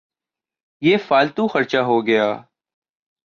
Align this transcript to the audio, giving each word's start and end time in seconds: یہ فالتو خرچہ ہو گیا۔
یہ 0.81 0.97
فالتو 1.07 1.47
خرچہ 1.47 1.77
ہو 1.77 2.05
گیا۔ 2.07 2.25